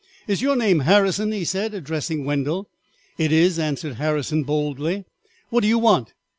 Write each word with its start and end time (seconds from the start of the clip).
"Is 0.27 0.41
your 0.41 0.55
name 0.55 0.79
Harrison?" 0.79 1.31
he 1.31 1.45
said, 1.45 1.75
addressing 1.75 2.25
Wendell. 2.25 2.67
"It 3.19 3.31
is," 3.31 3.59
answered 3.59 3.97
Harrison 3.97 4.41
boldly; 4.41 5.05
"what 5.49 5.61
do 5.61 5.67
you 5.67 5.77
want?" 5.77 6.13